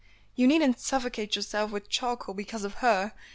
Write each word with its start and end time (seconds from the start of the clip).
"You 0.33 0.47
needn't 0.47 0.79
suffocate 0.79 1.35
yourself 1.35 1.69
with 1.69 1.87
charcoal 1.87 2.33
because 2.33 2.63
of 2.63 2.73
her. 2.81 3.13